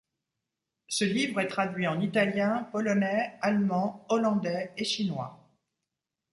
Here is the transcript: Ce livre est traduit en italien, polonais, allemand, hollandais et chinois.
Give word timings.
Ce 0.87 1.05
livre 1.05 1.41
est 1.41 1.47
traduit 1.47 1.85
en 1.85 1.99
italien, 1.99 2.67
polonais, 2.71 3.37
allemand, 3.39 4.03
hollandais 4.09 4.71
et 4.75 4.83
chinois. 4.83 5.47